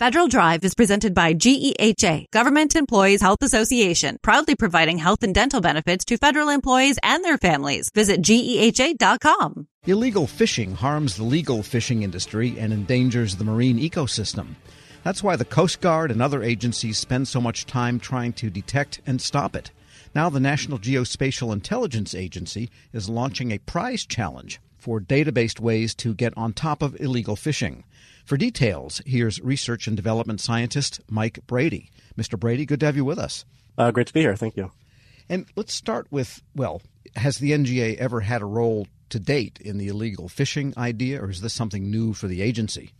Federal 0.00 0.26
Drive 0.26 0.64
is 0.64 0.74
presented 0.74 1.14
by 1.14 1.34
GEHA, 1.34 2.28
Government 2.32 2.74
Employees 2.74 3.22
Health 3.22 3.42
Association, 3.42 4.18
proudly 4.22 4.56
providing 4.56 4.98
health 4.98 5.22
and 5.22 5.32
dental 5.32 5.60
benefits 5.60 6.04
to 6.06 6.16
federal 6.16 6.48
employees 6.48 6.98
and 7.04 7.24
their 7.24 7.38
families. 7.38 7.90
Visit 7.94 8.20
GEHA.com. 8.20 9.68
Illegal 9.86 10.26
fishing 10.26 10.74
harms 10.74 11.16
the 11.16 11.22
legal 11.22 11.62
fishing 11.62 12.02
industry 12.02 12.58
and 12.58 12.72
endangers 12.72 13.36
the 13.36 13.44
marine 13.44 13.78
ecosystem. 13.78 14.56
That's 15.04 15.22
why 15.22 15.36
the 15.36 15.44
Coast 15.44 15.80
Guard 15.80 16.10
and 16.10 16.20
other 16.20 16.42
agencies 16.42 16.98
spend 16.98 17.28
so 17.28 17.40
much 17.40 17.64
time 17.64 18.00
trying 18.00 18.32
to 18.32 18.50
detect 18.50 19.00
and 19.06 19.22
stop 19.22 19.54
it. 19.54 19.70
Now, 20.12 20.28
the 20.28 20.40
National 20.40 20.80
Geospatial 20.80 21.52
Intelligence 21.52 22.16
Agency 22.16 22.68
is 22.92 23.08
launching 23.08 23.52
a 23.52 23.58
prize 23.58 24.04
challenge 24.04 24.60
for 24.76 24.98
data 24.98 25.30
based 25.30 25.60
ways 25.60 25.94
to 25.94 26.14
get 26.14 26.36
on 26.36 26.52
top 26.52 26.82
of 26.82 27.00
illegal 27.00 27.36
fishing. 27.36 27.84
For 28.24 28.38
details, 28.38 29.02
here's 29.04 29.38
research 29.42 29.86
and 29.86 29.94
development 29.94 30.40
scientist 30.40 31.00
Mike 31.10 31.40
Brady. 31.46 31.90
Mr. 32.16 32.40
Brady, 32.40 32.64
good 32.64 32.80
to 32.80 32.86
have 32.86 32.96
you 32.96 33.04
with 33.04 33.18
us. 33.18 33.44
Uh, 33.76 33.90
great 33.90 34.06
to 34.06 34.14
be 34.14 34.20
here. 34.20 34.34
Thank 34.34 34.56
you. 34.56 34.72
And 35.28 35.46
let's 35.56 35.74
start 35.74 36.06
with 36.10 36.42
well, 36.54 36.80
has 37.16 37.38
the 37.38 37.52
NGA 37.52 37.96
ever 37.96 38.20
had 38.20 38.40
a 38.40 38.46
role 38.46 38.86
to 39.10 39.18
date 39.18 39.58
in 39.60 39.76
the 39.76 39.88
illegal 39.88 40.28
fishing 40.28 40.72
idea, 40.76 41.22
or 41.22 41.28
is 41.28 41.42
this 41.42 41.52
something 41.52 41.90
new 41.90 42.14
for 42.14 42.26
the 42.26 42.40
agency? 42.40 42.92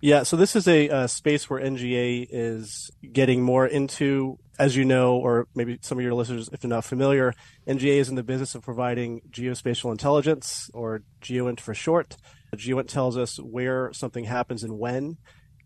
Yeah, 0.00 0.22
so 0.24 0.36
this 0.36 0.56
is 0.56 0.66
a, 0.66 0.88
a, 0.88 1.06
space 1.06 1.48
where 1.48 1.62
NGA 1.62 2.26
is 2.28 2.90
getting 3.12 3.42
more 3.42 3.66
into. 3.66 4.38
As 4.58 4.76
you 4.76 4.84
know, 4.84 5.16
or 5.16 5.48
maybe 5.54 5.78
some 5.80 5.98
of 5.98 6.04
your 6.04 6.14
listeners, 6.14 6.48
if 6.52 6.60
they're 6.60 6.68
not 6.68 6.84
familiar, 6.84 7.34
NGA 7.66 7.98
is 7.98 8.08
in 8.08 8.16
the 8.16 8.22
business 8.22 8.54
of 8.54 8.62
providing 8.62 9.22
geospatial 9.30 9.90
intelligence, 9.90 10.70
or 10.72 11.02
GeoInt 11.20 11.58
for 11.58 11.74
short. 11.74 12.16
GeoInt 12.56 12.88
tells 12.88 13.16
us 13.16 13.38
where 13.38 13.92
something 13.92 14.24
happens 14.24 14.62
and 14.62 14.78
when. 14.78 15.16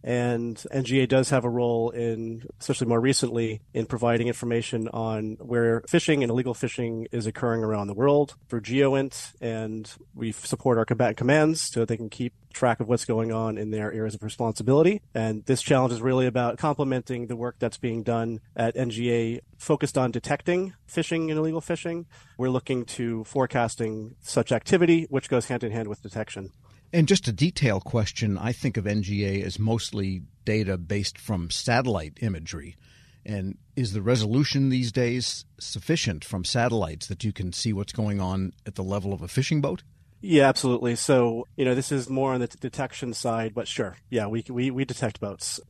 And 0.05 0.57
NGA 0.73 1.09
does 1.09 1.31
have 1.31 1.45
a 1.45 1.51
role 1.51 1.91
in, 1.91 2.45
especially 2.61 2.87
more 2.87 3.01
recently, 3.01 3.61
in 3.75 3.87
providing 3.87 4.29
information 4.29 4.87
on 4.88 5.37
where 5.41 5.83
fishing 5.88 6.23
and 6.23 6.30
illegal 6.30 6.55
fishing 6.55 7.09
is 7.10 7.27
occurring 7.27 7.65
around 7.65 7.88
the 7.88 7.95
world 7.95 8.37
through 8.49 8.60
GeoInt. 8.60 9.33
And 9.41 9.91
we 10.15 10.30
support 10.30 10.79
our 10.79 10.85
combatant 10.85 11.16
commands 11.16 11.60
so 11.60 11.85
they 11.85 11.97
can 11.97 12.09
keep 12.09 12.35
track 12.57 12.80
of 12.80 12.88
what's 12.88 13.04
going 13.04 13.30
on 13.30 13.59
in 13.59 13.71
their 13.71 13.93
areas 13.93 14.15
of 14.15 14.23
responsibility. 14.23 15.02
And 15.15 15.45
this 15.45 15.62
challenge 15.62 15.93
is 15.93 16.01
really 16.01 16.26
about 16.26 16.59
complementing 16.59 17.26
the 17.26 17.37
work 17.37 17.57
that's 17.59 17.76
being 17.76 18.02
done 18.02 18.40
at 18.57 18.74
NGA 18.74 19.40
focused 19.59 19.98
on 19.98 20.10
detecting 20.10 20.74
fishing 20.87 21.30
and 21.30 21.38
illegal 21.38 21.60
fishing. 21.60 22.07
We're 22.38 22.51
looking 22.51 22.85
to 22.87 23.24
forecasting 23.24 24.16
such 24.21 24.52
activity, 24.52 25.07
which 25.10 25.29
goes 25.29 25.46
hand 25.46 25.63
in 25.63 25.71
hand 25.71 25.88
with 25.88 26.02
detection. 26.02 26.52
And 26.93 27.07
just 27.07 27.29
a 27.29 27.32
detail 27.32 27.80
question 27.80 28.38
I 28.38 28.52
think 28.52 28.76
of 28.76 28.85
NGA 28.85 29.43
as 29.45 29.59
mostly 29.59 30.23
data 30.45 30.79
based 30.79 31.18
from 31.18 31.51
satellite 31.51 32.18
imagery. 32.23 32.76
And 33.24 33.59
is 33.74 33.93
the 33.93 34.02
resolution 34.02 34.68
these 34.68 34.93
days 34.93 35.45
sufficient 35.59 36.24
from 36.24 36.45
satellites 36.45 37.09
that 37.09 37.24
you 37.24 37.32
can 37.32 37.52
see 37.52 37.73
what's 37.73 37.93
going 37.93 38.20
on 38.20 38.52
at 38.65 38.76
the 38.76 38.85
level 38.85 39.13
of 39.13 39.20
a 39.20 39.29
fishing 39.29 39.60
boat? 39.60 39.82
Yeah, 40.27 40.49
absolutely. 40.49 40.96
So, 40.96 41.46
you 41.57 41.65
know, 41.65 41.77
this 41.77 41.93
is 41.93 42.10
more 42.10 42.32
on 42.32 42.41
the 42.41 42.49
t- 42.49 42.59
detection 42.60 43.15
side, 43.15 43.55
but 43.55 43.69
sure. 43.69 43.96
Yeah, 44.10 44.27
we, 44.27 44.45
we, 44.49 44.73
we 44.73 44.85
detect 44.85 45.21
boats. 45.21 45.60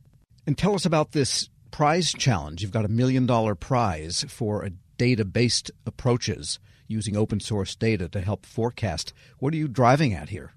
And 0.47 0.57
tell 0.57 0.73
us 0.73 0.85
about 0.85 1.11
this 1.11 1.49
prize 1.69 2.11
challenge. 2.11 2.61
You've 2.63 2.71
got 2.71 2.83
a 2.85 2.89
million 2.89 3.27
dollar 3.27 3.53
prize 3.53 4.25
for 4.27 4.67
data 4.97 5.25
based 5.25 5.69
approaches 5.85 6.57
using 6.87 7.15
open 7.15 7.39
source 7.39 7.75
data 7.75 8.09
to 8.09 8.21
help 8.21 8.47
forecast. 8.47 9.13
What 9.37 9.53
are 9.53 9.57
you 9.57 9.67
driving 9.67 10.13
at 10.13 10.29
here? 10.29 10.53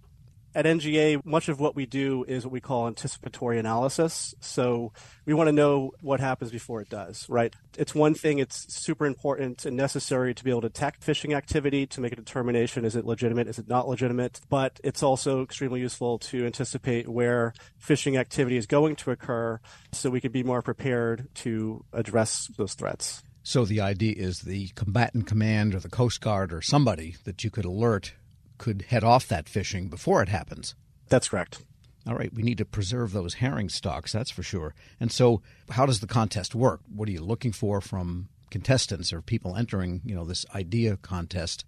At 0.53 0.65
NGA, 0.65 1.25
much 1.25 1.48
of 1.48 1.61
what 1.61 1.77
we 1.77 1.87
do 1.87 2.25
is 2.27 2.45
what 2.45 2.53
we 2.53 2.61
call 2.61 2.89
anticipatory 2.89 3.59
analysis. 3.61 4.34
So 4.41 4.93
we 5.25 5.33
want 5.33 5.47
to 5.47 5.53
know 5.53 5.93
what 6.01 6.19
happens 6.19 6.51
before 6.51 6.81
it 6.81 6.89
does, 6.89 7.29
right? 7.29 7.55
It's 7.79 7.95
one 7.95 8.15
thing, 8.15 8.41
it's 8.41 8.73
super 8.75 9.06
important 9.06 9.65
and 9.65 9.77
necessary 9.77 10.34
to 10.34 10.43
be 10.43 10.51
able 10.51 10.62
to 10.62 10.69
detect 10.69 11.05
fishing 11.05 11.34
activity 11.34 11.87
to 11.87 12.01
make 12.01 12.12
a 12.12 12.17
determination 12.17 12.84
is 12.84 12.97
it 12.97 13.05
legitimate, 13.05 13.47
is 13.47 13.61
it 13.61 13.69
not 13.69 13.88
legitimate? 13.88 14.41
But 14.49 14.81
it's 14.83 15.05
also 15.05 15.43
extremely 15.43 15.81
useful 15.81 16.19
to 16.19 16.44
anticipate 16.44 17.09
where 17.09 17.55
fishing 17.78 18.17
activity 18.17 18.56
is 18.56 18.67
going 18.67 18.97
to 18.97 19.12
occur 19.12 19.61
so 19.93 20.11
we 20.11 20.21
can 20.21 20.32
be 20.32 20.43
more 20.43 20.62
prepared 20.62 21.28
to 21.37 21.84
address 21.93 22.50
those 22.56 22.75
threats. 22.75 23.22
So 23.43 23.65
the 23.65 23.81
idea 23.81 24.15
is 24.17 24.41
the 24.41 24.69
combatant 24.75 25.27
command 25.27 25.75
or 25.75 25.81
the 25.81 25.88
Coast 25.88 26.21
Guard 26.21 26.53
or 26.53 26.61
somebody 26.61 27.17
that 27.25 27.43
you 27.44 27.50
could 27.50 27.65
alert 27.65 28.15
could 28.60 28.82
head 28.82 29.03
off 29.03 29.26
that 29.26 29.48
fishing 29.48 29.88
before 29.88 30.22
it 30.22 30.28
happens. 30.28 30.75
That's 31.09 31.31
correct. 31.31 31.65
All 32.06 32.15
right, 32.15 32.32
we 32.32 32.43
need 32.43 32.59
to 32.59 32.66
preserve 32.66 33.12
those 33.12 33.34
herring 33.34 33.71
stocks, 33.71 34.12
that's 34.12 34.31
for 34.31 34.43
sure. 34.43 34.75
And 35.00 35.10
so, 35.10 35.41
how 35.71 35.87
does 35.87 36.00
the 36.00 36.06
contest 36.06 36.54
work? 36.54 36.81
What 36.94 37.09
are 37.09 37.12
you 37.12 37.22
looking 37.22 37.53
for 37.53 37.81
from 37.81 38.28
contestants 38.50 39.15
or 39.15 39.22
people 39.22 39.56
entering, 39.56 40.03
you 40.04 40.15
know, 40.15 40.26
this 40.26 40.44
idea 40.54 40.99
contest? 40.99 41.65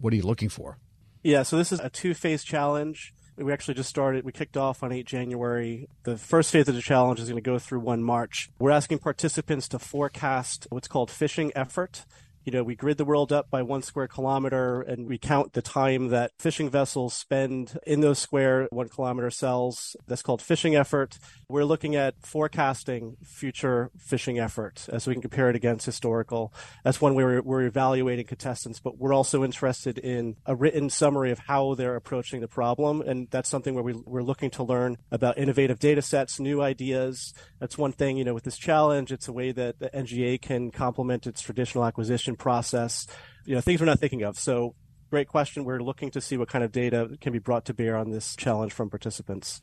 What 0.00 0.12
are 0.12 0.16
you 0.16 0.22
looking 0.22 0.48
for? 0.48 0.78
Yeah, 1.22 1.44
so 1.44 1.56
this 1.56 1.70
is 1.70 1.78
a 1.78 1.88
two-phase 1.88 2.42
challenge. 2.42 3.14
We 3.36 3.52
actually 3.52 3.74
just 3.74 3.88
started, 3.88 4.24
we 4.24 4.32
kicked 4.32 4.56
off 4.56 4.82
on 4.82 4.90
8 4.90 5.06
January. 5.06 5.88
The 6.02 6.16
first 6.16 6.50
phase 6.50 6.68
of 6.68 6.74
the 6.74 6.82
challenge 6.82 7.20
is 7.20 7.28
going 7.28 7.42
to 7.42 7.48
go 7.48 7.60
through 7.60 7.80
1 7.80 8.02
March. 8.02 8.50
We're 8.58 8.72
asking 8.72 8.98
participants 8.98 9.68
to 9.68 9.78
forecast 9.78 10.66
what's 10.70 10.88
called 10.88 11.12
fishing 11.12 11.52
effort 11.54 12.04
you 12.44 12.52
know, 12.52 12.62
we 12.62 12.74
grid 12.74 12.98
the 12.98 13.04
world 13.04 13.32
up 13.32 13.50
by 13.50 13.62
one 13.62 13.82
square 13.82 14.06
kilometer 14.06 14.82
and 14.82 15.08
we 15.08 15.16
count 15.16 15.54
the 15.54 15.62
time 15.62 16.08
that 16.08 16.32
fishing 16.38 16.68
vessels 16.68 17.14
spend 17.14 17.78
in 17.86 18.00
those 18.00 18.18
square 18.18 18.68
one 18.70 18.88
kilometer 18.88 19.30
cells. 19.30 19.96
That's 20.06 20.22
called 20.22 20.42
fishing 20.42 20.76
effort. 20.76 21.18
We're 21.48 21.64
looking 21.64 21.96
at 21.96 22.14
forecasting 22.20 23.16
future 23.24 23.90
fishing 23.98 24.38
effort 24.38 24.86
as 24.92 25.06
we 25.06 25.14
can 25.14 25.22
compare 25.22 25.48
it 25.48 25.56
against 25.56 25.86
historical. 25.86 26.52
That's 26.84 27.00
one 27.00 27.14
way 27.14 27.24
we're, 27.24 27.42
we're 27.42 27.62
evaluating 27.62 28.26
contestants, 28.26 28.78
but 28.78 28.98
we're 28.98 29.14
also 29.14 29.42
interested 29.42 29.96
in 29.98 30.36
a 30.44 30.54
written 30.54 30.90
summary 30.90 31.30
of 31.30 31.38
how 31.38 31.74
they're 31.74 31.96
approaching 31.96 32.42
the 32.42 32.48
problem. 32.48 33.00
And 33.00 33.28
that's 33.30 33.48
something 33.48 33.74
where 33.74 33.84
we, 33.84 33.94
we're 34.04 34.22
looking 34.22 34.50
to 34.50 34.62
learn 34.62 34.98
about 35.10 35.38
innovative 35.38 35.78
data 35.78 36.02
sets, 36.02 36.38
new 36.38 36.60
ideas. 36.60 37.32
That's 37.58 37.78
one 37.78 37.92
thing, 37.92 38.18
you 38.18 38.24
know, 38.24 38.34
with 38.34 38.44
this 38.44 38.58
challenge, 38.58 39.12
it's 39.12 39.28
a 39.28 39.32
way 39.32 39.52
that 39.52 39.78
the 39.78 39.88
NGA 39.90 40.42
can 40.42 40.70
complement 40.70 41.26
its 41.26 41.40
traditional 41.40 41.84
acquisition 41.84 42.33
process, 42.36 43.06
you 43.44 43.54
know, 43.54 43.60
things 43.60 43.80
we're 43.80 43.86
not 43.86 44.00
thinking 44.00 44.22
of. 44.22 44.38
So 44.38 44.74
great 45.10 45.28
question. 45.28 45.64
We're 45.64 45.80
looking 45.80 46.10
to 46.12 46.20
see 46.20 46.36
what 46.36 46.48
kind 46.48 46.64
of 46.64 46.72
data 46.72 47.16
can 47.20 47.32
be 47.32 47.38
brought 47.38 47.64
to 47.66 47.74
bear 47.74 47.96
on 47.96 48.10
this 48.10 48.34
challenge 48.36 48.72
from 48.72 48.90
participants. 48.90 49.60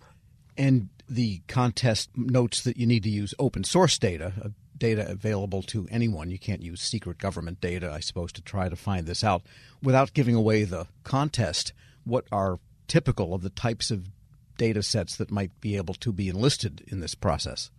And 0.58 0.90
the 1.10 1.42
contest 1.48 2.10
notes 2.16 2.64
that 2.64 2.78
you 2.78 2.86
need 2.86 3.04
to 3.04 3.10
use 3.10 3.34
open 3.40 3.64
source 3.64 3.98
data, 3.98 4.34
uh, 4.44 4.50
data 4.78 5.10
available 5.10 5.62
to 5.62 5.88
anyone. 5.92 6.32
You 6.32 6.40
can't 6.40 6.62
use 6.62 6.82
secret 6.82 7.18
government 7.18 7.62
data, 7.62 7.92
I 7.92 8.00
suppose, 8.00 8.32
to 8.34 8.42
try 8.42 8.68
to 8.68 8.76
find 8.76 9.06
this 9.06 9.24
out. 9.24 9.44
Without 9.84 10.14
giving 10.14 10.36
away 10.36 10.64
the 10.64 10.88
contest, 11.04 11.74
what 12.04 12.26
are 12.32 12.60
typical 12.88 13.34
of 13.34 13.42
the 13.42 13.50
types 13.50 13.92
of 13.92 14.10
data 14.58 14.84
sets 14.84 15.16
that 15.18 15.32
might 15.32 15.60
be 15.62 15.78
able 15.78 15.94
to 15.96 16.12
be 16.12 16.30
enlisted 16.30 16.84
in 16.88 17.00
this 17.00 17.16
process? 17.16 17.72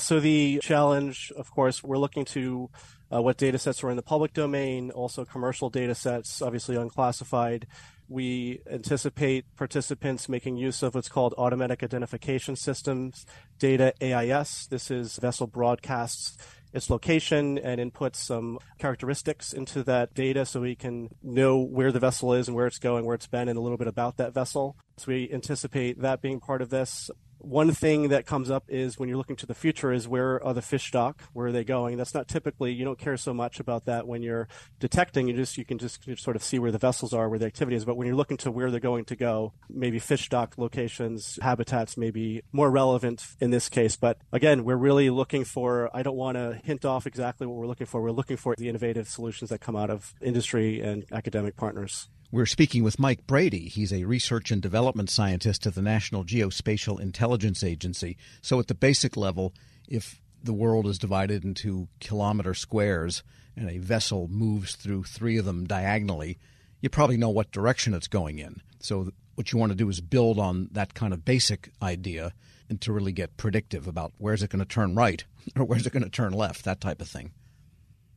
So 0.00 0.20
the 0.20 0.60
challenge, 0.62 1.32
of 1.36 1.50
course, 1.50 1.82
we're 1.82 1.98
looking 1.98 2.24
to 2.26 2.70
uh, 3.12 3.20
what 3.20 3.36
data 3.36 3.58
sets 3.58 3.82
are 3.82 3.90
in 3.90 3.96
the 3.96 4.02
public 4.02 4.32
domain, 4.32 4.90
also 4.90 5.24
commercial 5.24 5.70
data 5.70 5.94
sets, 5.94 6.40
obviously 6.40 6.76
unclassified. 6.76 7.66
We 8.08 8.60
anticipate 8.70 9.44
participants 9.56 10.28
making 10.28 10.56
use 10.56 10.82
of 10.82 10.94
what's 10.94 11.08
called 11.08 11.34
automatic 11.36 11.82
identification 11.82 12.56
systems 12.56 13.26
data 13.58 13.92
AIS. 14.00 14.66
This 14.68 14.90
is 14.90 15.16
vessel 15.16 15.46
broadcasts 15.46 16.36
its 16.72 16.90
location 16.90 17.58
and 17.58 17.80
inputs 17.80 18.16
some 18.16 18.58
characteristics 18.78 19.52
into 19.52 19.82
that 19.84 20.14
data 20.14 20.44
so 20.44 20.60
we 20.60 20.74
can 20.74 21.08
know 21.22 21.58
where 21.58 21.92
the 21.92 22.00
vessel 22.00 22.34
is 22.34 22.48
and 22.48 22.56
where 22.56 22.66
it's 22.66 22.78
going, 22.78 23.04
where 23.04 23.14
it's 23.14 23.26
been, 23.26 23.48
and 23.48 23.58
a 23.58 23.60
little 23.60 23.78
bit 23.78 23.88
about 23.88 24.16
that 24.18 24.34
vessel. 24.34 24.76
So 24.96 25.06
we 25.08 25.30
anticipate 25.32 26.00
that 26.02 26.20
being 26.20 26.40
part 26.40 26.62
of 26.62 26.70
this. 26.70 27.10
One 27.40 27.72
thing 27.72 28.08
that 28.08 28.26
comes 28.26 28.50
up 28.50 28.64
is 28.68 28.98
when 28.98 29.08
you're 29.08 29.18
looking 29.18 29.36
to 29.36 29.46
the 29.46 29.54
future 29.54 29.92
is 29.92 30.08
where 30.08 30.44
are 30.44 30.52
the 30.52 30.62
fish 30.62 30.88
stock? 30.88 31.22
Where 31.32 31.46
are 31.46 31.52
they 31.52 31.64
going? 31.64 31.96
That's 31.96 32.14
not 32.14 32.26
typically, 32.28 32.72
you 32.72 32.84
don't 32.84 32.98
care 32.98 33.16
so 33.16 33.32
much 33.32 33.60
about 33.60 33.84
that 33.84 34.06
when 34.06 34.22
you're 34.22 34.48
detecting. 34.80 35.28
You 35.28 35.34
just, 35.34 35.56
you 35.56 35.64
can 35.64 35.78
just 35.78 36.04
sort 36.18 36.36
of 36.36 36.42
see 36.42 36.58
where 36.58 36.72
the 36.72 36.78
vessels 36.78 37.14
are, 37.14 37.28
where 37.28 37.38
the 37.38 37.46
activity 37.46 37.76
is. 37.76 37.84
But 37.84 37.96
when 37.96 38.06
you're 38.06 38.16
looking 38.16 38.36
to 38.38 38.50
where 38.50 38.70
they're 38.70 38.80
going 38.80 39.04
to 39.06 39.16
go, 39.16 39.52
maybe 39.70 39.98
fish 39.98 40.24
stock 40.24 40.54
locations, 40.58 41.38
habitats 41.40 41.96
may 41.96 42.10
be 42.10 42.42
more 42.52 42.70
relevant 42.70 43.24
in 43.40 43.50
this 43.50 43.68
case. 43.68 43.96
But 43.96 44.18
again, 44.32 44.64
we're 44.64 44.76
really 44.76 45.10
looking 45.10 45.44
for, 45.44 45.90
I 45.94 46.02
don't 46.02 46.16
want 46.16 46.36
to 46.36 46.60
hint 46.64 46.84
off 46.84 47.06
exactly 47.06 47.46
what 47.46 47.56
we're 47.56 47.66
looking 47.66 47.86
for. 47.86 48.02
We're 48.02 48.10
looking 48.10 48.36
for 48.36 48.54
the 48.56 48.68
innovative 48.68 49.08
solutions 49.08 49.50
that 49.50 49.60
come 49.60 49.76
out 49.76 49.90
of 49.90 50.12
industry 50.20 50.80
and 50.80 51.04
academic 51.12 51.56
partners. 51.56 52.08
We're 52.30 52.44
speaking 52.44 52.84
with 52.84 52.98
Mike 52.98 53.26
Brady. 53.26 53.68
He's 53.70 53.90
a 53.90 54.04
research 54.04 54.50
and 54.50 54.60
development 54.60 55.08
scientist 55.08 55.66
at 55.66 55.74
the 55.74 55.80
National 55.80 56.24
Geospatial 56.24 57.00
Intelligence 57.00 57.64
Agency. 57.64 58.18
So, 58.42 58.60
at 58.60 58.66
the 58.66 58.74
basic 58.74 59.16
level, 59.16 59.54
if 59.88 60.20
the 60.44 60.52
world 60.52 60.86
is 60.86 60.98
divided 60.98 61.42
into 61.42 61.88
kilometer 62.00 62.52
squares 62.52 63.22
and 63.56 63.70
a 63.70 63.78
vessel 63.78 64.28
moves 64.28 64.76
through 64.76 65.04
three 65.04 65.38
of 65.38 65.46
them 65.46 65.66
diagonally, 65.66 66.36
you 66.82 66.90
probably 66.90 67.16
know 67.16 67.30
what 67.30 67.50
direction 67.50 67.94
it's 67.94 68.08
going 68.08 68.40
in. 68.40 68.60
So, 68.78 69.10
what 69.34 69.50
you 69.50 69.58
want 69.58 69.72
to 69.72 69.76
do 69.76 69.88
is 69.88 70.02
build 70.02 70.38
on 70.38 70.68
that 70.72 70.92
kind 70.92 71.14
of 71.14 71.24
basic 71.24 71.70
idea 71.80 72.34
and 72.68 72.78
to 72.82 72.92
really 72.92 73.12
get 73.12 73.38
predictive 73.38 73.88
about 73.88 74.12
where's 74.18 74.42
it 74.42 74.50
going 74.50 74.60
to 74.60 74.66
turn 74.66 74.94
right 74.94 75.24
or 75.56 75.64
where's 75.64 75.86
it 75.86 75.94
going 75.94 76.04
to 76.04 76.10
turn 76.10 76.34
left, 76.34 76.64
that 76.64 76.82
type 76.82 77.00
of 77.00 77.08
thing. 77.08 77.32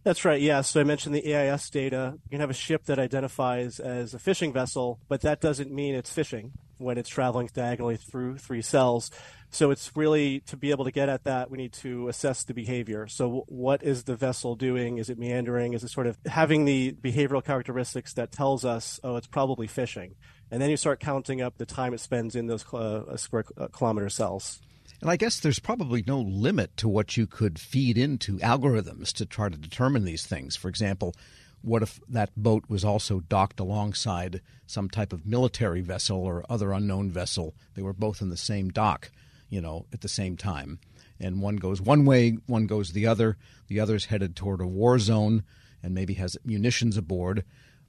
That's 0.03 0.25
right. 0.25 0.41
Yeah. 0.41 0.61
So 0.61 0.81
I 0.81 0.83
mentioned 0.83 1.13
the 1.13 1.35
AIS 1.35 1.69
data. 1.69 2.13
You 2.23 2.29
can 2.31 2.39
have 2.39 2.49
a 2.49 2.55
ship 2.55 2.85
that 2.85 2.97
identifies 2.97 3.79
as 3.79 4.15
a 4.15 4.19
fishing 4.19 4.51
vessel, 4.51 4.99
but 5.07 5.21
that 5.21 5.41
doesn't 5.41 5.71
mean 5.71 5.93
it's 5.93 6.11
fishing 6.11 6.53
when 6.79 6.97
it's 6.97 7.09
traveling 7.09 7.49
diagonally 7.53 7.97
through 7.97 8.39
three 8.39 8.63
cells. 8.63 9.11
So 9.51 9.69
it's 9.69 9.95
really 9.95 10.39
to 10.47 10.57
be 10.57 10.71
able 10.71 10.85
to 10.85 10.91
get 10.91 11.07
at 11.07 11.25
that, 11.25 11.51
we 11.51 11.57
need 11.59 11.73
to 11.73 12.07
assess 12.07 12.43
the 12.43 12.55
behavior. 12.55 13.07
So 13.07 13.43
what 13.47 13.83
is 13.83 14.05
the 14.05 14.15
vessel 14.15 14.55
doing? 14.55 14.97
Is 14.97 15.09
it 15.09 15.19
meandering? 15.19 15.73
Is 15.73 15.83
it 15.83 15.89
sort 15.89 16.07
of 16.07 16.17
having 16.25 16.65
the 16.65 16.93
behavioral 16.93 17.43
characteristics 17.43 18.13
that 18.13 18.31
tells 18.31 18.65
us, 18.65 18.99
oh, 19.03 19.17
it's 19.17 19.27
probably 19.27 19.67
fishing? 19.67 20.15
And 20.49 20.61
then 20.61 20.71
you 20.71 20.77
start 20.77 20.99
counting 20.99 21.41
up 21.41 21.57
the 21.57 21.65
time 21.65 21.93
it 21.93 21.99
spends 21.99 22.35
in 22.35 22.47
those 22.47 22.65
uh, 22.73 23.15
square 23.17 23.45
uh, 23.55 23.67
kilometer 23.67 24.09
cells. 24.09 24.61
And 25.01 25.09
I 25.09 25.17
guess 25.17 25.39
there's 25.39 25.59
probably 25.59 26.03
no 26.05 26.19
limit 26.19 26.77
to 26.77 26.87
what 26.87 27.17
you 27.17 27.25
could 27.25 27.57
feed 27.57 27.97
into 27.97 28.37
algorithms 28.37 29.11
to 29.13 29.25
try 29.25 29.49
to 29.49 29.57
determine 29.57 30.05
these 30.05 30.27
things. 30.27 30.55
For 30.55 30.69
example, 30.69 31.15
what 31.63 31.81
if 31.81 31.99
that 32.07 32.29
boat 32.37 32.65
was 32.67 32.85
also 32.85 33.19
docked 33.21 33.59
alongside 33.59 34.41
some 34.67 34.89
type 34.89 35.11
of 35.11 35.25
military 35.25 35.81
vessel 35.81 36.19
or 36.19 36.45
other 36.49 36.71
unknown 36.71 37.09
vessel? 37.09 37.55
They 37.73 37.81
were 37.81 37.93
both 37.93 38.21
in 38.21 38.29
the 38.29 38.37
same 38.37 38.69
dock, 38.69 39.11
you 39.49 39.59
know, 39.59 39.87
at 39.91 40.01
the 40.01 40.07
same 40.07 40.37
time. 40.37 40.79
And 41.19 41.41
one 41.41 41.55
goes 41.55 41.81
one 41.81 42.05
way, 42.05 42.37
one 42.45 42.67
goes 42.67 42.93
the 42.93 43.07
other. 43.07 43.37
The 43.67 43.79
other's 43.79 44.05
headed 44.05 44.35
toward 44.35 44.61
a 44.61 44.67
war 44.67 44.99
zone 44.99 45.43
and 45.81 45.95
maybe 45.95 46.15
has 46.15 46.37
munitions 46.45 46.95
aboard. 46.95 47.43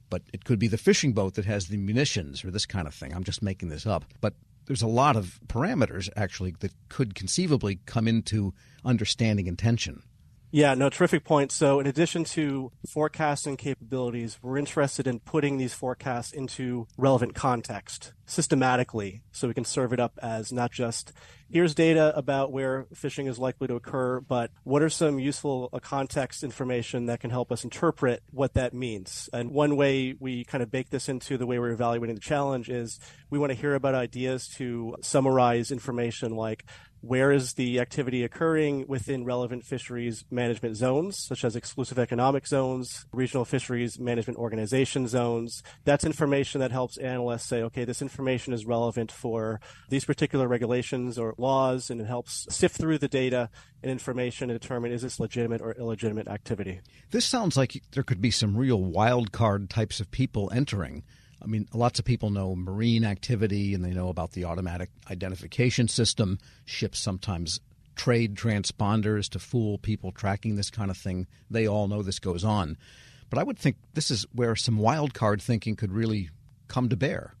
But 0.09 0.23
it 0.33 0.45
could 0.45 0.59
be 0.59 0.67
the 0.67 0.77
fishing 0.77 1.13
boat 1.13 1.35
that 1.35 1.45
has 1.45 1.67
the 1.67 1.77
munitions 1.77 2.43
or 2.43 2.49
this 2.49 2.65
kind 2.65 2.87
of 2.87 2.93
thing. 2.93 3.13
I'm 3.13 3.23
just 3.23 3.43
making 3.43 3.69
this 3.69 3.85
up. 3.85 4.05
But 4.19 4.33
there's 4.65 4.81
a 4.81 4.87
lot 4.87 5.15
of 5.15 5.39
parameters 5.47 6.09
actually 6.15 6.55
that 6.59 6.71
could 6.89 7.15
conceivably 7.15 7.79
come 7.85 8.07
into 8.07 8.53
understanding 8.85 9.47
intention. 9.47 10.03
Yeah, 10.55 10.75
no, 10.75 10.87
terrific 10.89 11.23
point. 11.23 11.51
So, 11.51 11.79
in 11.79 11.87
addition 11.87 12.25
to 12.25 12.71
forecasting 12.87 13.57
capabilities, 13.57 14.37
we're 14.39 14.59
interested 14.59 15.07
in 15.07 15.19
putting 15.19 15.57
these 15.57 15.73
forecasts 15.73 16.31
into 16.31 16.85
relevant 16.95 17.33
context 17.33 18.13
systematically 18.27 19.23
so 19.31 19.47
we 19.47 19.55
can 19.55 19.65
serve 19.65 19.93
it 19.93 19.99
up 19.99 20.19
as 20.21 20.53
not 20.53 20.71
just 20.71 21.11
here's 21.53 21.75
data 21.75 22.11
about 22.17 22.51
where 22.51 22.87
fishing 22.95 23.27
is 23.27 23.37
likely 23.37 23.67
to 23.67 23.75
occur, 23.75 24.19
but 24.19 24.49
what 24.63 24.81
are 24.81 24.89
some 24.89 25.19
useful 25.19 25.69
uh, 25.71 25.77
context 25.77 26.43
information 26.43 27.05
that 27.05 27.19
can 27.19 27.29
help 27.29 27.51
us 27.51 27.63
interpret 27.63 28.23
what 28.31 28.55
that 28.55 28.73
means? 28.73 29.29
And 29.31 29.51
one 29.51 29.75
way 29.75 30.15
we 30.19 30.45
kind 30.45 30.63
of 30.63 30.71
bake 30.71 30.89
this 30.89 31.07
into 31.07 31.37
the 31.37 31.45
way 31.45 31.59
we're 31.59 31.69
evaluating 31.69 32.15
the 32.15 32.21
challenge 32.21 32.69
is 32.69 32.99
we 33.29 33.37
want 33.37 33.51
to 33.51 33.57
hear 33.57 33.75
about 33.75 33.93
ideas 33.93 34.47
to 34.55 34.95
summarize 35.01 35.69
information 35.69 36.35
like 36.35 36.65
where 37.03 37.33
is 37.33 37.55
the 37.55 37.81
activity 37.81 38.23
occurring 38.23 38.85
within 38.87 39.25
relevant 39.25 39.65
fisheries 39.65 40.23
management 40.31 40.77
zones, 40.77 41.17
such 41.19 41.43
as 41.43 41.53
exclusive 41.53 41.99
economic 41.99 42.47
zones, 42.47 43.05
regional 43.11 43.43
fisheries 43.43 43.99
management 43.99 44.39
organization 44.39 45.05
zones. 45.05 45.61
That's 45.83 46.05
information 46.05 46.61
that 46.61 46.71
helps 46.71 46.97
analysts 46.97 47.45
say, 47.45 47.61
okay, 47.63 47.83
this 47.83 48.01
information 48.01 48.53
is 48.53 48.65
relevant 48.65 49.11
for 49.11 49.59
these 49.89 50.05
particular 50.05 50.47
regulations 50.47 51.19
or 51.19 51.35
laws, 51.43 51.91
and 51.91 52.01
it 52.01 52.07
helps 52.07 52.47
sift 52.49 52.77
through 52.77 52.97
the 52.97 53.07
data 53.07 53.49
and 53.83 53.91
information 53.91 54.49
and 54.49 54.59
determine 54.59 54.91
is 54.91 55.03
this 55.03 55.19
legitimate 55.19 55.61
or 55.61 55.73
illegitimate 55.73 56.27
activity. 56.27 56.79
This 57.11 57.25
sounds 57.25 57.55
like 57.55 57.83
there 57.91 58.03
could 58.03 58.21
be 58.21 58.31
some 58.31 58.57
real 58.57 58.81
wild 58.81 59.31
card 59.31 59.69
types 59.69 59.99
of 59.99 60.09
people 60.09 60.49
entering. 60.51 61.03
I 61.41 61.45
mean, 61.45 61.67
lots 61.73 61.99
of 61.99 62.05
people 62.05 62.29
know 62.29 62.55
marine 62.55 63.03
activity 63.03 63.73
and 63.73 63.83
they 63.83 63.91
know 63.91 64.07
about 64.07 64.31
the 64.31 64.45
automatic 64.45 64.89
identification 65.11 65.87
system. 65.89 66.39
Ships 66.65 66.97
sometimes 66.99 67.59
trade 67.95 68.35
transponders 68.35 69.29
to 69.29 69.39
fool 69.39 69.77
people 69.77 70.11
tracking 70.11 70.55
this 70.55 70.71
kind 70.71 70.89
of 70.89 70.97
thing. 70.97 71.27
They 71.51 71.67
all 71.67 71.87
know 71.87 72.01
this 72.01 72.19
goes 72.19 72.43
on. 72.43 72.77
But 73.29 73.39
I 73.39 73.43
would 73.43 73.59
think 73.59 73.75
this 73.93 74.09
is 74.09 74.25
where 74.33 74.55
some 74.55 74.77
wild 74.77 75.13
card 75.13 75.41
thinking 75.41 75.75
could 75.75 75.91
really 75.91 76.29
come 76.67 76.89
to 76.89 76.95
bear. 76.95 77.35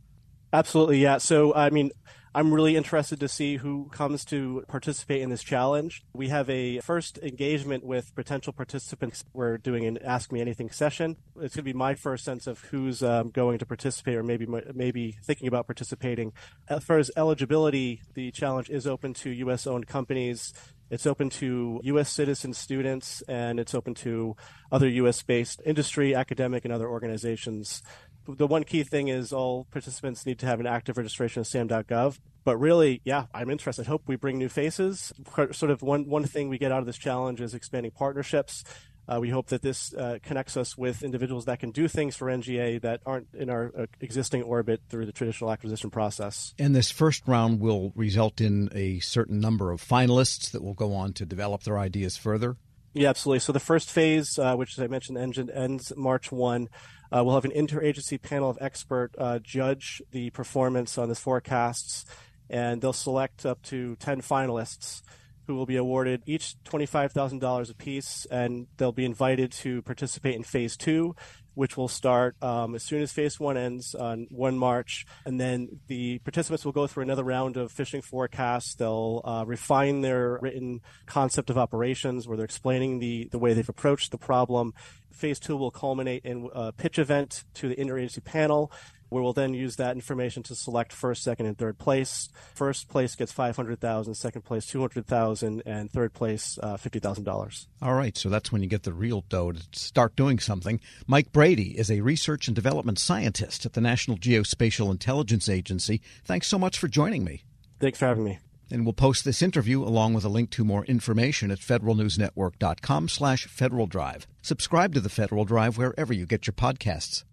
Absolutely, 0.53 0.99
yeah. 0.99 1.17
So, 1.17 1.53
I 1.55 1.71
mean, 1.71 1.91
I'm 2.35 2.53
really 2.53 2.75
interested 2.75 3.19
to 3.19 3.27
see 3.27 3.57
who 3.57 3.89
comes 3.91 4.23
to 4.25 4.63
participate 4.67 5.21
in 5.21 5.29
this 5.29 5.43
challenge. 5.43 6.03
We 6.13 6.29
have 6.29 6.47
a 6.49 6.79
first 6.81 7.17
engagement 7.19 7.83
with 7.83 8.13
potential 8.15 8.53
participants. 8.53 9.23
We're 9.33 9.57
doing 9.57 9.85
an 9.85 9.97
Ask 9.97 10.31
Me 10.31 10.41
Anything 10.41 10.69
session. 10.69 11.17
It's 11.35 11.55
going 11.55 11.63
to 11.65 11.73
be 11.73 11.73
my 11.73 11.95
first 11.95 12.23
sense 12.23 12.45
of 12.45 12.59
who's 12.61 13.01
um, 13.01 13.29
going 13.29 13.57
to 13.59 13.65
participate 13.65 14.15
or 14.15 14.23
maybe 14.23 14.47
maybe 14.73 15.17
thinking 15.23 15.47
about 15.47 15.65
participating. 15.65 16.33
As 16.67 16.83
far 16.83 16.99
as 16.99 17.09
eligibility, 17.17 18.01
the 18.13 18.31
challenge 18.31 18.69
is 18.69 18.87
open 18.87 19.13
to 19.15 19.29
U.S. 19.31 19.67
owned 19.67 19.87
companies. 19.87 20.53
It's 20.89 21.07
open 21.07 21.29
to 21.31 21.81
U.S. 21.83 22.11
citizen 22.11 22.53
students 22.53 23.23
and 23.27 23.59
it's 23.59 23.73
open 23.73 23.95
to 23.95 24.35
other 24.71 24.87
U.S. 24.87 25.23
based 25.23 25.61
industry, 25.65 26.13
academic, 26.13 26.65
and 26.65 26.73
other 26.73 26.87
organizations 26.87 27.81
the 28.27 28.47
one 28.47 28.63
key 28.63 28.83
thing 28.83 29.07
is 29.07 29.33
all 29.33 29.65
participants 29.71 30.25
need 30.25 30.39
to 30.39 30.45
have 30.45 30.59
an 30.59 30.67
active 30.67 30.97
registration 30.97 31.41
at 31.41 31.47
sam.gov. 31.47 32.19
But 32.43 32.57
really, 32.57 33.01
yeah, 33.05 33.25
I'm 33.33 33.49
interested. 33.49 33.87
Hope 33.87 34.03
we 34.05 34.15
bring 34.15 34.37
new 34.37 34.49
faces. 34.49 35.13
Sort 35.51 35.71
of 35.71 35.81
one, 35.81 36.09
one 36.09 36.25
thing 36.25 36.49
we 36.49 36.57
get 36.57 36.71
out 36.71 36.79
of 36.79 36.85
this 36.85 36.97
challenge 36.97 37.39
is 37.39 37.53
expanding 37.53 37.91
partnerships. 37.91 38.63
Uh, 39.07 39.19
we 39.19 39.29
hope 39.29 39.47
that 39.47 39.61
this 39.61 39.93
uh, 39.93 40.17
connects 40.23 40.55
us 40.55 40.77
with 40.77 41.03
individuals 41.03 41.45
that 41.45 41.59
can 41.59 41.71
do 41.71 41.87
things 41.87 42.15
for 42.15 42.27
NGA 42.27 42.81
that 42.81 43.01
aren't 43.05 43.27
in 43.33 43.49
our 43.49 43.71
uh, 43.77 43.85
existing 43.99 44.43
orbit 44.43 44.81
through 44.89 45.05
the 45.05 45.11
traditional 45.11 45.51
acquisition 45.51 45.89
process. 45.89 46.53
And 46.57 46.73
this 46.73 46.89
first 46.89 47.23
round 47.27 47.59
will 47.59 47.91
result 47.95 48.39
in 48.39 48.69
a 48.73 48.99
certain 48.99 49.39
number 49.39 49.71
of 49.71 49.81
finalists 49.81 50.51
that 50.51 50.63
will 50.63 50.73
go 50.73 50.93
on 50.93 51.13
to 51.13 51.25
develop 51.25 51.63
their 51.63 51.77
ideas 51.77 52.15
further. 52.15 52.55
Yeah, 52.93 53.09
absolutely. 53.09 53.39
So 53.39 53.51
the 53.51 53.59
first 53.59 53.89
phase, 53.89 54.37
uh, 54.37 54.55
which 54.55 54.77
as 54.77 54.83
I 54.83 54.87
mentioned, 54.87 55.17
engine 55.17 55.49
ends 55.49 55.91
March 55.97 56.31
1, 56.31 56.69
uh, 57.11 57.23
we'll 57.23 57.35
have 57.35 57.45
an 57.45 57.51
interagency 57.51 58.21
panel 58.21 58.49
of 58.49 58.57
expert 58.61 59.11
uh, 59.17 59.39
judge 59.39 60.01
the 60.11 60.29
performance 60.29 60.97
on 60.97 61.09
the 61.09 61.15
forecasts, 61.15 62.05
and 62.49 62.81
they'll 62.81 62.93
select 62.93 63.45
up 63.45 63.61
to 63.63 63.95
10 63.95 64.21
finalists 64.21 65.01
who 65.47 65.55
will 65.55 65.65
be 65.65 65.75
awarded 65.75 66.21
each 66.25 66.55
$25,000 66.65 67.71
apiece, 67.71 68.27
and 68.29 68.67
they'll 68.77 68.91
be 68.91 69.05
invited 69.05 69.51
to 69.51 69.81
participate 69.81 70.35
in 70.35 70.43
phase 70.43 70.77
two, 70.77 71.15
which 71.55 71.77
will 71.77 71.87
start 71.87 72.35
um, 72.41 72.75
as 72.75 72.83
soon 72.83 73.01
as 73.01 73.11
phase 73.11 73.39
one 73.39 73.57
ends 73.57 73.95
on 73.95 74.27
1 74.29 74.57
March. 74.57 75.05
And 75.25 75.39
then 75.39 75.79
the 75.87 76.19
participants 76.19 76.65
will 76.65 76.71
go 76.71 76.87
through 76.87 77.03
another 77.03 77.23
round 77.23 77.57
of 77.57 77.71
fishing 77.71 78.01
forecasts. 78.01 78.75
They'll 78.75 79.21
uh, 79.23 79.43
refine 79.45 80.01
their 80.01 80.39
written 80.41 80.81
concept 81.05 81.49
of 81.49 81.57
operations 81.57 82.27
where 82.27 82.37
they're 82.37 82.45
explaining 82.45 82.99
the, 82.99 83.29
the 83.31 83.39
way 83.39 83.53
they've 83.53 83.67
approached 83.67 84.11
the 84.11 84.17
problem 84.17 84.73
phase 85.13 85.39
two 85.39 85.55
will 85.55 85.71
culminate 85.71 86.25
in 86.25 86.49
a 86.53 86.71
pitch 86.71 86.99
event 86.99 87.43
to 87.55 87.69
the 87.69 87.75
interagency 87.75 88.23
panel, 88.23 88.71
where 89.09 89.21
we'll 89.21 89.33
then 89.33 89.53
use 89.53 89.75
that 89.75 89.95
information 89.95 90.41
to 90.41 90.55
select 90.55 90.91
first, 90.91 91.21
second, 91.23 91.45
and 91.45 91.57
third 91.57 91.77
place. 91.77 92.29
First 92.55 92.89
place 92.89 93.15
gets 93.15 93.31
five 93.31 93.55
hundred 93.55 93.79
thousand, 93.79 94.15
second 94.15 94.41
place 94.41 94.65
two 94.65 94.79
hundred 94.79 95.05
thousand, 95.05 95.61
and 95.65 95.91
third 95.91 96.13
place 96.13 96.57
uh, 96.63 96.77
fifty 96.77 96.99
thousand 96.99 97.23
dollars. 97.23 97.67
All 97.81 97.93
right, 97.93 98.17
so 98.17 98.29
that's 98.29 98.51
when 98.51 98.63
you 98.63 98.67
get 98.67 98.83
the 98.83 98.93
real 98.93 99.23
dough 99.29 99.51
to 99.51 99.61
start 99.71 100.15
doing 100.15 100.39
something. 100.39 100.79
Mike 101.05 101.31
Brady 101.31 101.77
is 101.77 101.91
a 101.91 102.01
research 102.01 102.47
and 102.47 102.55
development 102.55 102.97
scientist 102.97 103.65
at 103.65 103.73
the 103.73 103.81
National 103.81 104.17
Geospatial 104.17 104.89
Intelligence 104.89 105.47
Agency. 105.47 106.01
Thanks 106.25 106.47
so 106.47 106.57
much 106.57 106.77
for 106.77 106.87
joining 106.87 107.23
me. 107.23 107.43
Thanks 107.79 107.99
for 107.99 108.05
having 108.05 108.23
me. 108.23 108.39
And 108.73 108.85
we'll 108.87 108.93
post 108.93 109.23
this 109.23 109.43
interview 109.43 109.83
along 109.83 110.15
with 110.15 110.25
a 110.25 110.29
link 110.29 110.49
to 110.49 110.65
more 110.65 110.83
information 110.85 111.51
at 111.51 111.59
federalnewsnetwork.com 111.59 113.07
slash 113.07 113.45
Federal 113.45 113.85
Drive. 113.85 114.25
Subscribe 114.41 114.95
to 114.95 114.99
the 114.99 115.09
Federal 115.09 115.45
Drive 115.45 115.77
wherever 115.77 116.11
you 116.11 116.25
get 116.25 116.47
your 116.47 116.55
podcasts. 116.55 117.23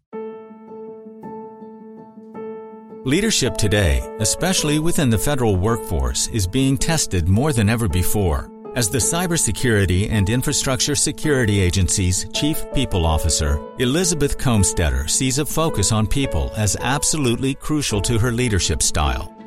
Leadership 3.06 3.56
today, 3.56 4.06
especially 4.20 4.78
within 4.78 5.08
the 5.08 5.16
federal 5.16 5.56
workforce, 5.56 6.28
is 6.28 6.46
being 6.46 6.76
tested 6.76 7.26
more 7.26 7.54
than 7.54 7.70
ever 7.70 7.88
before. 7.88 8.50
As 8.76 8.90
the 8.90 8.98
Cybersecurity 8.98 10.10
and 10.10 10.28
Infrastructure 10.28 10.94
Security 10.94 11.58
Agency's 11.58 12.26
Chief 12.34 12.62
People 12.74 13.06
Officer, 13.06 13.58
Elizabeth 13.78 14.36
Kolmstetter 14.36 15.08
sees 15.08 15.38
a 15.38 15.46
focus 15.46 15.90
on 15.90 16.06
people 16.06 16.52
as 16.58 16.76
absolutely 16.80 17.54
crucial 17.54 18.02
to 18.02 18.18
her 18.18 18.30
leadership 18.30 18.82
style. 18.82 19.39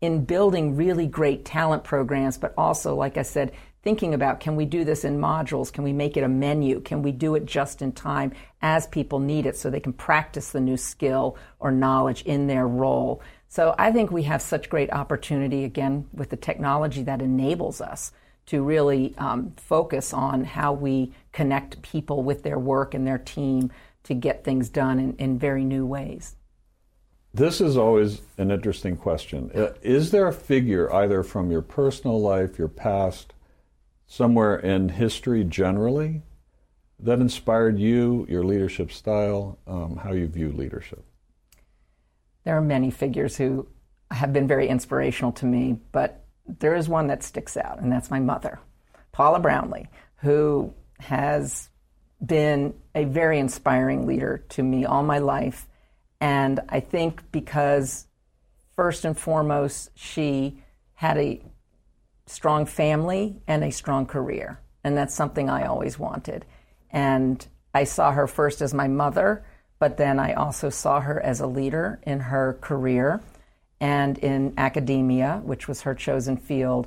in 0.00 0.24
building 0.24 0.76
really 0.76 1.06
great 1.06 1.44
talent 1.44 1.84
programs, 1.84 2.38
but 2.38 2.54
also, 2.56 2.94
like 2.94 3.18
I 3.18 3.22
said, 3.22 3.52
thinking 3.82 4.14
about 4.14 4.40
can 4.40 4.56
we 4.56 4.64
do 4.64 4.84
this 4.84 5.04
in 5.04 5.18
modules? 5.18 5.72
Can 5.72 5.84
we 5.84 5.92
make 5.92 6.16
it 6.16 6.24
a 6.24 6.28
menu? 6.28 6.80
Can 6.80 7.02
we 7.02 7.12
do 7.12 7.34
it 7.34 7.46
just 7.46 7.82
in 7.82 7.92
time 7.92 8.32
as 8.62 8.86
people 8.86 9.18
need 9.18 9.46
it 9.46 9.56
so 9.56 9.70
they 9.70 9.80
can 9.80 9.92
practice 9.92 10.50
the 10.50 10.60
new 10.60 10.76
skill 10.76 11.36
or 11.58 11.70
knowledge 11.70 12.22
in 12.22 12.46
their 12.46 12.66
role? 12.66 13.22
So 13.48 13.74
I 13.78 13.90
think 13.90 14.10
we 14.10 14.22
have 14.24 14.42
such 14.42 14.70
great 14.70 14.92
opportunity 14.92 15.64
again 15.64 16.06
with 16.12 16.30
the 16.30 16.36
technology 16.36 17.02
that 17.04 17.20
enables 17.20 17.80
us 17.80 18.12
to 18.46 18.62
really 18.62 19.14
um, 19.18 19.52
focus 19.56 20.12
on 20.12 20.44
how 20.44 20.72
we 20.72 21.12
connect 21.32 21.82
people 21.82 22.22
with 22.22 22.42
their 22.42 22.58
work 22.58 22.94
and 22.94 23.06
their 23.06 23.18
team 23.18 23.70
to 24.04 24.14
get 24.14 24.44
things 24.44 24.68
done 24.68 24.98
in, 24.98 25.16
in 25.16 25.38
very 25.38 25.64
new 25.64 25.84
ways. 25.84 26.36
This 27.32 27.60
is 27.60 27.76
always 27.76 28.22
an 28.38 28.50
interesting 28.50 28.96
question. 28.96 29.50
Uh, 29.54 29.68
is 29.82 30.10
there 30.10 30.26
a 30.26 30.32
figure, 30.32 30.92
either 30.92 31.22
from 31.22 31.50
your 31.50 31.62
personal 31.62 32.20
life, 32.20 32.58
your 32.58 32.68
past, 32.68 33.34
somewhere 34.06 34.56
in 34.56 34.88
history 34.88 35.44
generally, 35.44 36.22
that 36.98 37.20
inspired 37.20 37.78
you, 37.78 38.26
your 38.28 38.42
leadership 38.42 38.90
style, 38.90 39.58
um, 39.66 39.96
how 39.96 40.12
you 40.12 40.26
view 40.26 40.50
leadership? 40.50 41.04
There 42.44 42.56
are 42.56 42.62
many 42.62 42.90
figures 42.90 43.36
who 43.36 43.68
have 44.10 44.32
been 44.32 44.48
very 44.48 44.66
inspirational 44.68 45.30
to 45.32 45.46
me, 45.46 45.78
but 45.92 46.24
there 46.58 46.74
is 46.74 46.88
one 46.88 47.06
that 47.06 47.22
sticks 47.22 47.56
out, 47.56 47.80
and 47.80 47.92
that's 47.92 48.10
my 48.10 48.18
mother, 48.18 48.58
Paula 49.12 49.38
Brownlee, 49.38 49.86
who 50.16 50.74
has 50.98 51.68
been 52.24 52.74
a 52.94 53.04
very 53.04 53.38
inspiring 53.38 54.06
leader 54.06 54.44
to 54.50 54.64
me 54.64 54.84
all 54.84 55.04
my 55.04 55.20
life. 55.20 55.68
And 56.20 56.60
I 56.68 56.80
think 56.80 57.22
because, 57.32 58.06
first 58.76 59.04
and 59.04 59.16
foremost, 59.18 59.90
she 59.94 60.62
had 60.94 61.16
a 61.16 61.42
strong 62.26 62.66
family 62.66 63.40
and 63.46 63.64
a 63.64 63.70
strong 63.70 64.06
career. 64.06 64.60
And 64.84 64.96
that's 64.96 65.14
something 65.14 65.48
I 65.48 65.66
always 65.66 65.98
wanted. 65.98 66.44
And 66.90 67.46
I 67.74 67.84
saw 67.84 68.12
her 68.12 68.26
first 68.26 68.60
as 68.62 68.74
my 68.74 68.88
mother, 68.88 69.44
but 69.78 69.96
then 69.96 70.18
I 70.18 70.34
also 70.34 70.70
saw 70.70 71.00
her 71.00 71.20
as 71.20 71.40
a 71.40 71.46
leader 71.46 72.00
in 72.02 72.20
her 72.20 72.58
career 72.60 73.22
and 73.80 74.18
in 74.18 74.54
academia, 74.58 75.40
which 75.42 75.66
was 75.66 75.82
her 75.82 75.94
chosen 75.94 76.36
field. 76.36 76.86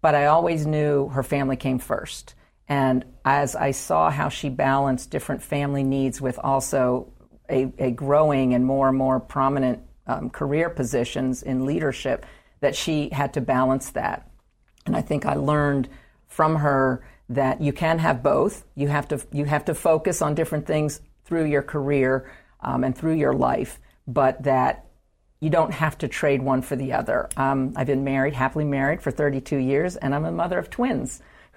But 0.00 0.14
I 0.14 0.26
always 0.26 0.66
knew 0.66 1.08
her 1.08 1.22
family 1.22 1.56
came 1.56 1.78
first. 1.78 2.34
And 2.68 3.04
as 3.24 3.56
I 3.56 3.72
saw 3.72 4.10
how 4.10 4.28
she 4.28 4.48
balanced 4.48 5.10
different 5.10 5.42
family 5.42 5.82
needs 5.82 6.20
with 6.20 6.38
also 6.38 7.12
a, 7.50 7.72
a 7.78 7.90
growing 7.90 8.54
and 8.54 8.64
more 8.64 8.88
and 8.88 8.96
more 8.96 9.20
prominent 9.20 9.80
um, 10.06 10.30
career 10.30 10.70
positions 10.70 11.42
in 11.42 11.66
leadership, 11.66 12.24
that 12.60 12.74
she 12.74 13.10
had 13.10 13.34
to 13.34 13.40
balance 13.40 13.90
that. 13.90 14.30
And 14.86 14.96
I 14.96 15.02
think 15.02 15.26
I 15.26 15.34
learned 15.34 15.88
from 16.26 16.56
her 16.56 17.04
that 17.28 17.60
you 17.60 17.72
can 17.72 17.98
have 17.98 18.22
both. 18.22 18.64
You 18.74 18.88
have 18.88 19.08
to 19.08 19.20
you 19.32 19.44
have 19.44 19.64
to 19.66 19.74
focus 19.74 20.22
on 20.22 20.34
different 20.34 20.66
things 20.66 21.00
through 21.24 21.44
your 21.44 21.62
career 21.62 22.30
um, 22.60 22.84
and 22.84 22.96
through 22.96 23.14
your 23.14 23.34
life, 23.34 23.78
but 24.06 24.42
that 24.44 24.86
you 25.40 25.50
don't 25.50 25.72
have 25.72 25.96
to 25.98 26.08
trade 26.08 26.42
one 26.42 26.62
for 26.62 26.74
the 26.74 26.92
other. 26.92 27.28
Um, 27.36 27.74
I've 27.76 27.86
been 27.86 28.02
married, 28.02 28.34
happily 28.34 28.64
married 28.64 29.02
for 29.02 29.10
32 29.10 29.56
years, 29.56 29.96
and 29.96 30.14
I'm 30.14 30.24
a 30.24 30.32
mother 30.32 30.58
of 30.58 30.70
twins 30.70 31.22